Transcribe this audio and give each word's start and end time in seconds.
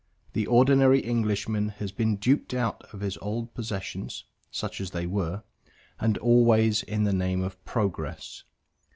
The 0.33 0.47
ordinary 0.47 1.01
Englishman 1.01 1.69
has 1.77 1.91
been 1.91 2.15
duped 2.15 2.55
out 2.55 2.81
of 2.91 3.01
his 3.01 3.19
old 3.19 3.53
possessions, 3.53 4.23
such 4.49 4.81
as 4.81 4.89
they 4.89 5.05
were, 5.05 5.43
and 5.99 6.17
always 6.17 6.81
in 6.81 7.03
the 7.03 7.13
name 7.13 7.43
of 7.43 7.63
progress. 7.65 8.43